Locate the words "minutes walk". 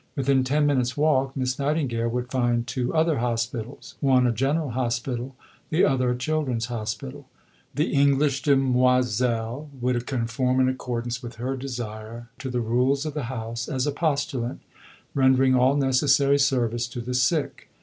0.65-1.37